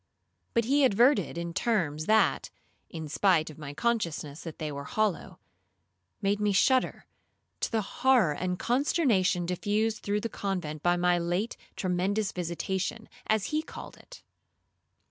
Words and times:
But 0.55 0.65
he 0.65 0.83
adverted 0.83 1.37
in 1.37 1.53
terms 1.53 2.07
that 2.07 2.49
(in 2.89 3.07
spite 3.07 3.51
of 3.51 3.59
my 3.59 3.71
consciousness 3.75 4.41
that 4.41 4.57
they 4.57 4.71
were 4.71 4.85
hollow) 4.85 5.37
made 6.23 6.39
me 6.39 6.51
shudder, 6.53 7.05
to 7.59 7.71
the 7.71 7.83
horror 7.83 8.31
and 8.33 8.57
consternation 8.57 9.45
diffused 9.45 10.01
through 10.01 10.21
the 10.21 10.27
convent 10.27 10.81
by 10.81 10.97
my 10.97 11.19
late 11.19 11.55
tremendous 11.75 12.31
visitation, 12.31 13.09
as 13.27 13.51
he 13.53 13.61
called 13.61 13.95
it. 13.95 14.23